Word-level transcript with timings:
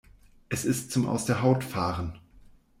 Es 0.49 0.65
ist 0.65 0.91
zum 0.91 1.05
aus 1.07 1.25
der 1.25 1.43
Haut 1.43 1.63
fahren! 1.63 2.17